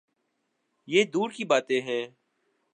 یہ 0.87 1.03
دور 1.03 1.29
کی 1.31 1.43
باتیں 1.43 1.81
ہیں۔ 1.81 2.07